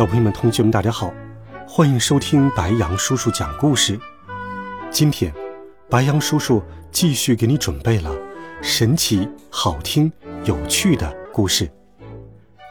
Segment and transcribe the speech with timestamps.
[0.00, 1.12] 小朋友们、同学们，大家好，
[1.68, 4.00] 欢迎收听白羊叔叔讲故事。
[4.90, 5.30] 今天，
[5.90, 8.10] 白羊叔叔继续给你准备了
[8.62, 10.10] 神奇、好听、
[10.44, 11.70] 有趣的故事，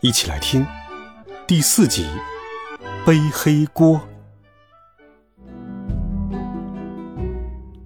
[0.00, 0.66] 一起来听
[1.46, 2.06] 第四集
[3.04, 4.00] 《背黑锅》。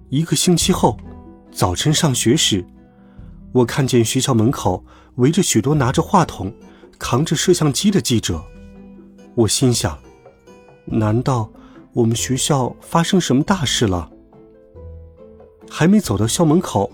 [0.07, 0.97] 一个星期后，
[1.51, 2.65] 早晨上学时，
[3.51, 6.55] 我看见学校门口围着许多拿着话筒、
[6.97, 8.41] 扛着摄像机的记者。
[9.35, 9.99] 我心想：
[10.85, 11.51] 难道
[11.91, 14.09] 我们学校发生什么大事了？
[15.69, 16.89] 还没走到校门口，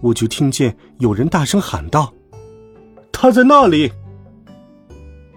[0.00, 2.12] 我就听见有人大声喊道
[3.12, 3.92] ：“他在那里！”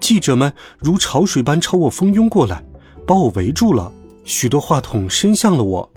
[0.02, 2.66] 记者们如潮水般朝我蜂拥过来，
[3.06, 3.92] 把我围住了。
[4.24, 5.94] 许多话筒伸向了我。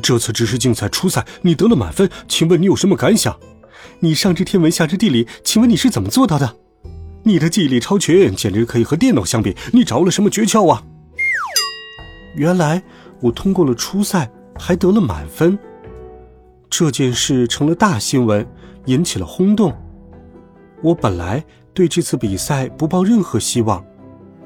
[0.00, 3.36] 这次知识竞赛初赛，你得了满分，请问你有什么感想？
[4.00, 6.56] 你上知天文下知地理，请问你是怎么做到的？
[7.24, 9.54] 你的记忆力超群，简直可以和电脑相比。
[9.72, 10.82] 你着了什么诀窍啊？
[12.34, 12.82] 原来
[13.20, 15.58] 我通过了初赛，还得了满分。
[16.70, 18.46] 这件事成了大新闻，
[18.86, 19.74] 引起了轰动。
[20.82, 21.44] 我本来
[21.74, 23.84] 对这次比赛不抱任何希望，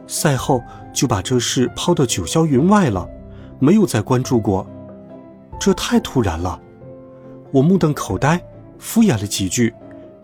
[0.06, 3.08] 赛后就把这事抛到九霄云外了，
[3.58, 4.66] 没有再关注过。
[5.60, 6.60] 这太突然了，
[7.52, 8.42] 我目瞪口呆，
[8.78, 9.72] 敷衍了几句，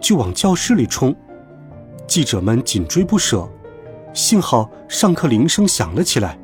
[0.00, 1.14] 就往教室里冲。
[2.08, 3.46] 记者们紧追不舍，
[4.14, 6.40] 幸好上课铃声响了起来，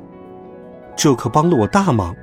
[0.95, 2.15] 这可帮了我大忙。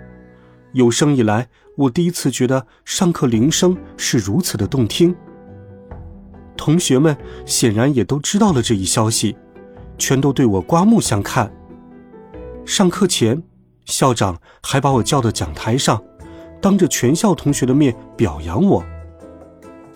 [0.74, 5.12] 有生以来，我第一次觉得上课铃声是如此的动听。
[6.56, 9.36] 同学们显然也都知道了这一消息，
[9.98, 11.52] 全都对我刮目相看。
[12.64, 13.42] 上课前，
[13.86, 16.00] 校长还把我叫到讲台上，
[16.60, 18.84] 当着全校同学的面表扬我。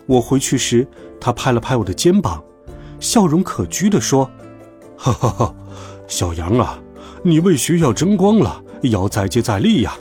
[0.05, 0.85] 我回去时，
[1.17, 2.43] 他拍了拍我的肩膀。
[2.99, 4.29] 笑容可掬地说
[4.97, 5.55] ：“哈哈哈，
[6.07, 6.79] 小杨啊，
[7.23, 9.93] 你为学校争光了，要再接再厉呀！”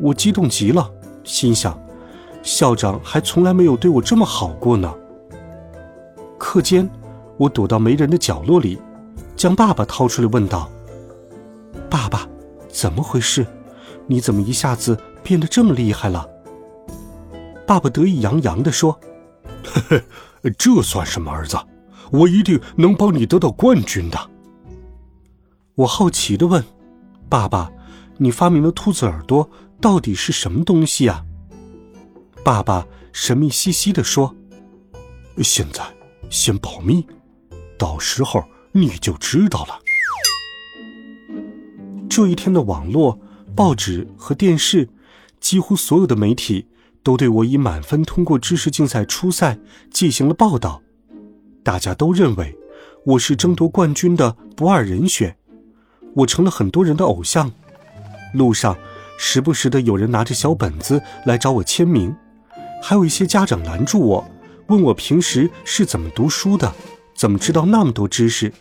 [0.00, 0.90] 我激动极了，
[1.24, 1.78] 心想：
[2.42, 4.92] 校长还从来没有对我这么好过呢。
[6.36, 6.88] 课间，
[7.36, 8.78] 我躲到没人的角落里，
[9.36, 10.68] 将爸爸掏出来问道
[11.88, 12.28] ：“爸爸，
[12.68, 13.46] 怎么回事？
[14.06, 16.28] 你怎么一下子变得这么厉害了？”
[17.66, 18.98] 爸爸得意洋洋地说
[19.64, 20.02] ：“呵呵。”
[20.52, 21.56] 这算什么，儿子？
[22.12, 24.30] 我一定能帮你得到冠军的。
[25.74, 26.64] 我好奇的问
[27.28, 27.70] ：“爸爸，
[28.16, 31.24] 你发明的兔子耳朵到底是什么东西啊？”
[32.44, 34.34] 爸爸神秘兮兮的说
[35.42, 35.82] ：“现在
[36.30, 37.04] 先保密，
[37.76, 39.80] 到时候你就知道了。”
[42.08, 43.18] 这一天的网络、
[43.54, 44.88] 报纸和电视，
[45.40, 46.68] 几乎所有的媒体。
[47.06, 49.56] 都对我以满分通过知识竞赛初赛
[49.92, 50.82] 进行了报道，
[51.62, 52.58] 大家都认为
[53.04, 55.36] 我是争夺冠军的不二人选，
[56.16, 57.52] 我成了很多人的偶像。
[58.34, 58.76] 路上
[59.16, 62.12] 时不时的有人拿着小本子来找我签名，
[62.82, 64.28] 还有一些家长拦住我，
[64.66, 66.74] 问我平时是怎么读书的，
[67.14, 68.52] 怎么知道那么多知识。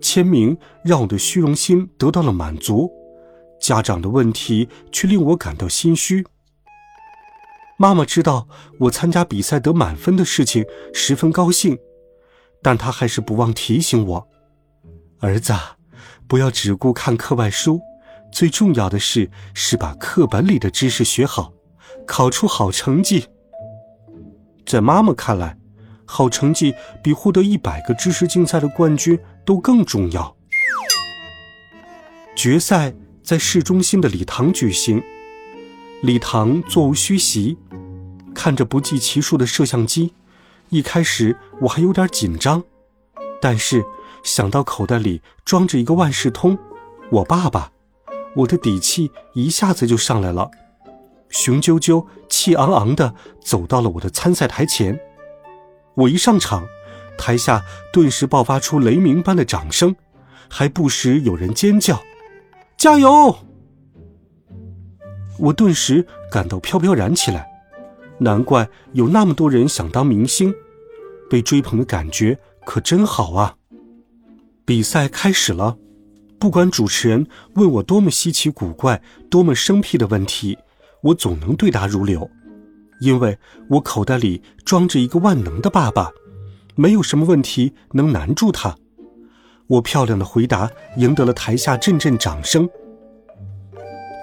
[0.00, 2.90] 签名让我的虚荣心得到了满足，
[3.60, 6.26] 家长的问题却令我感到心虚。
[7.76, 8.46] 妈妈知道
[8.78, 11.76] 我参加比赛得满分的事情，十分高兴，
[12.62, 14.28] 但她还是不忘提醒我
[15.18, 15.52] ：“儿子，
[16.28, 17.80] 不要只顾看课外书，
[18.30, 21.52] 最重要的是是把课本里的知识学好，
[22.06, 23.26] 考出好成绩。”
[24.64, 25.58] 在妈妈看来，
[26.06, 30.36] 好成绩比获得一百个知识竞赛的冠军都更重要。
[32.36, 35.02] 决赛在市中心的礼堂举行。
[36.04, 37.56] 礼堂座无虚席，
[38.34, 40.12] 看着不计其数的摄像机，
[40.68, 42.62] 一开始我还有点紧张，
[43.40, 43.82] 但是
[44.22, 46.58] 想到口袋里装着一个万事通，
[47.10, 47.72] 我爸爸，
[48.36, 50.50] 我的底气一下子就上来了，
[51.30, 55.00] 雄赳赳、气昂昂地走到了我的参赛台前。
[55.94, 56.66] 我一上场，
[57.16, 57.62] 台下
[57.94, 59.96] 顿时爆发出雷鸣般的掌声，
[60.50, 62.02] 还不时有人尖叫
[62.76, 63.38] ：“加油！”
[65.38, 67.46] 我顿时感到飘飘然起来，
[68.18, 70.54] 难怪有那么多人想当明星，
[71.28, 73.56] 被追捧的感觉可真好啊！
[74.64, 75.76] 比赛开始了，
[76.38, 80.56] 不管主持人问我多么稀奇古怪、多么生僻的问题，
[81.02, 82.30] 我总能对答如流，
[83.00, 83.36] 因为
[83.70, 86.12] 我口袋里装着一个万能的爸爸，
[86.76, 88.76] 没有什么问题能难住他。
[89.66, 92.68] 我漂亮的回答赢得了台下阵阵掌声。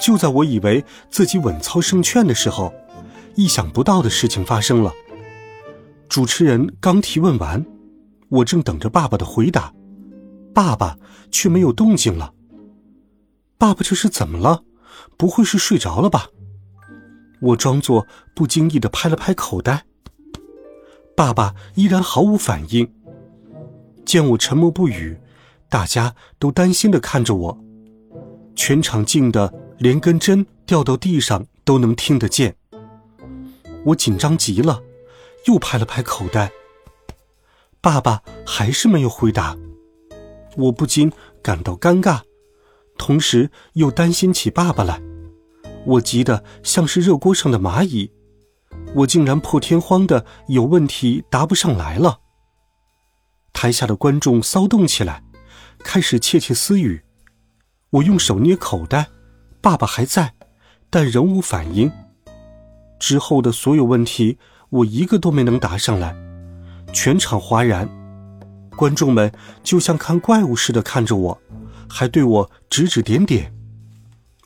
[0.01, 2.73] 就在我以为自己稳操胜券的时候，
[3.35, 4.91] 意想不到的事情发生了。
[6.09, 7.63] 主持人刚提问完，
[8.29, 9.71] 我正等着爸爸的回答。
[10.53, 10.97] 爸爸
[11.29, 12.33] 却没有动静了。
[13.59, 14.63] 爸爸这是怎么了？
[15.17, 16.27] 不会是睡着了吧？
[17.39, 19.85] 我装作不经意的拍了拍口袋。
[21.15, 22.91] 爸爸依然毫无反应。
[24.03, 25.17] 见我沉默不语，
[25.69, 27.63] 大家都担心的看着我。
[28.55, 32.55] 全场静的连根针掉到地上都能听得见。
[33.83, 34.83] 我紧张极了，
[35.47, 36.51] 又拍了拍口袋。
[37.81, 39.57] 爸爸还是没有回答。
[40.55, 41.11] 我不禁
[41.41, 42.21] 感到尴尬，
[42.95, 45.01] 同时又担心起爸爸来。
[45.87, 48.11] 我急得像是热锅上的蚂蚁，
[48.93, 52.19] 我竟然破天荒的有问题答不上来了。
[53.51, 55.23] 台下的观众骚动起来，
[55.79, 57.01] 开始窃窃私语。
[57.89, 59.09] 我用手捏口袋，
[59.61, 60.33] 爸爸还在，
[60.89, 61.91] 但仍无反应。
[62.99, 64.37] 之后的所有问题，
[64.69, 66.15] 我一个都没能答上来，
[66.91, 67.87] 全场哗然。
[68.75, 69.31] 观众们
[69.63, 71.41] 就像看怪物似的看着我，
[71.87, 73.53] 还对我指指点点。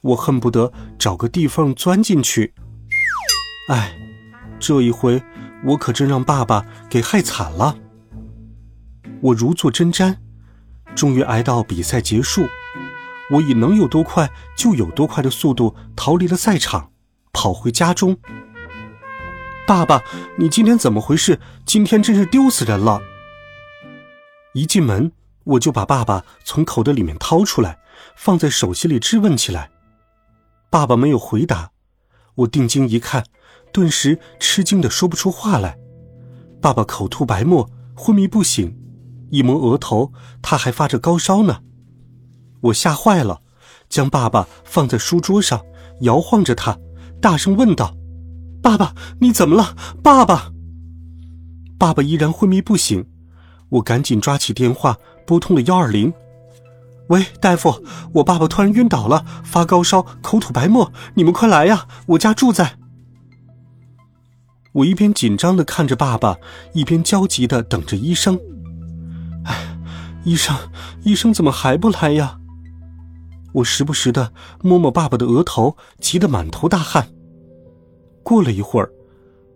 [0.01, 2.53] 我恨不得找个地缝钻进去。
[3.69, 3.95] 哎，
[4.59, 5.23] 这一回
[5.65, 7.77] 我可真让爸爸给害惨了。
[9.21, 10.18] 我如坐针毡，
[10.94, 12.45] 终于挨到比赛结束。
[13.31, 16.92] 我以能有多快就有多快的速度逃离了赛场，
[17.33, 18.18] 跑回家中。
[19.68, 20.04] 爸爸，
[20.38, 21.39] 你今天怎么回事？
[21.66, 23.01] 今天真是丢死人了。
[24.54, 25.12] 一进门，
[25.44, 27.80] 我就把爸爸从口袋里面掏出来，
[28.16, 29.71] 放在手心里质问起来。
[30.69, 31.71] 爸爸没有回答，
[32.36, 33.24] 我定睛一看，
[33.74, 35.78] 顿时吃惊的说不出话来。
[36.62, 38.78] 爸爸口吐白沫，昏迷不醒，
[39.31, 40.13] 一摸额头，
[40.44, 41.62] 他还发着高烧呢。
[42.65, 43.41] 我吓坏了，
[43.89, 45.62] 将爸爸放在书桌上，
[46.01, 46.77] 摇晃着他，
[47.21, 47.95] 大声问道
[48.62, 49.75] ：“爸爸，你怎么了？
[50.01, 50.51] 爸爸！”
[51.77, 53.06] 爸爸依然昏迷不醒。
[53.69, 56.13] 我赶紧抓起电话，拨通了幺二零。
[57.09, 57.83] 喂，大夫，
[58.13, 61.88] 我爸爸突然晕倒了，发高烧，口吐白沫，你们快来呀！
[62.07, 62.77] 我家住在……
[64.73, 66.38] 我一边紧张的看着爸爸，
[66.73, 68.39] 一边焦急的等着医生。
[69.44, 69.77] 哎，
[70.23, 70.56] 医生，
[71.03, 72.39] 医生怎么还不来呀？
[73.56, 77.13] 我时不时的摸摸爸爸的额头，急得满头大汗。
[78.22, 78.92] 过了一会儿，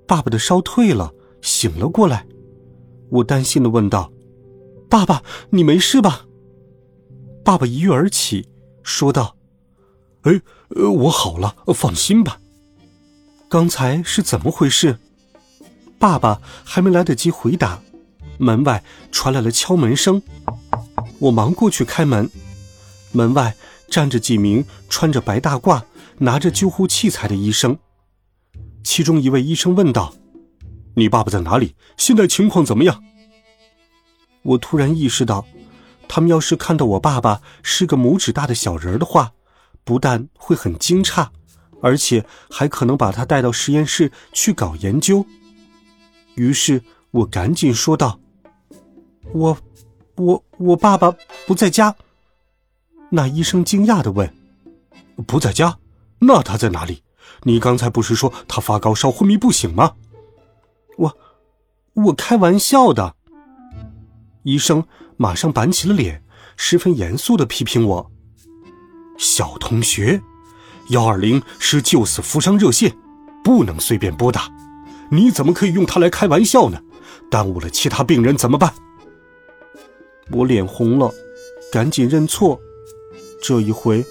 [0.08, 2.26] 爸爸的烧退了，醒了过来。
[3.10, 4.12] 我担心的问道
[4.90, 6.26] ：“爸爸，你没事吧？”
[7.44, 8.48] 爸爸一跃而起，
[8.84, 9.36] 说道
[10.24, 12.40] ：“哎，我好了，放心吧。”
[13.50, 14.98] 刚才是怎么回事？
[15.98, 17.82] 爸爸还没来得及回答，
[18.38, 18.82] 门外
[19.12, 20.22] 传来了敲门声。
[21.20, 22.30] 我忙过去开门，
[23.12, 23.56] 门外
[23.90, 25.82] 站着几名穿着白大褂、
[26.20, 27.78] 拿着救护器材的医生。
[28.84, 30.14] 其中一位医生问道。
[30.96, 31.76] 你爸爸在哪里？
[31.96, 33.02] 现在情况怎么样？
[34.42, 35.46] 我突然意识到，
[36.10, 39.32] 他们要是看到我爸爸是个拇指大的小人的话，
[39.86, 41.30] 不但会很惊诧，
[41.82, 45.26] 而且还可能把他带到实验室去搞研究。
[46.36, 48.20] 于是我赶紧说道
[49.32, 49.58] ：“我，
[50.18, 51.16] 我，我爸爸
[51.48, 51.96] 不在家。”
[53.12, 54.32] 那医生惊讶的问
[55.26, 55.78] ：“不在家？
[56.20, 57.04] 那他在哪里？
[57.44, 59.94] 你刚才不是说他发高烧、昏迷不醒吗？”
[60.98, 61.18] 我，
[61.94, 63.16] 我开玩笑的。
[64.44, 64.84] 医生
[65.18, 66.24] 马上板起了脸，
[66.56, 68.12] 十分严肃的批评我
[69.18, 70.22] ：“小同学，
[70.90, 72.96] 幺二零是救死扶伤热线，
[73.44, 74.50] 不能随便拨打。
[75.10, 76.80] 你怎么可以用它来开玩笑呢？
[77.32, 78.74] 耽误了其他病人怎么办？”
[80.32, 81.12] 我脸红了，
[81.72, 82.60] 赶紧认错。
[83.42, 84.06] 这一回，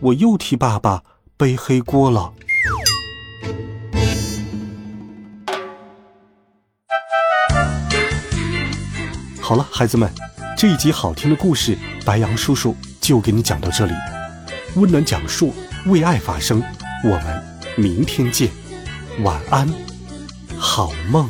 [0.00, 1.02] 我又替爸爸
[1.36, 2.32] 背黑锅了。
[9.40, 10.10] 好了，孩子们，
[10.56, 13.92] 这一集好听的故事，白杨叔叔就给你讲到这里。
[14.76, 15.52] 温暖讲述，
[15.86, 16.62] 为爱发声，
[17.02, 17.42] 我们
[17.76, 18.50] 明天见，
[19.22, 19.68] 晚安，
[20.56, 21.28] 好梦。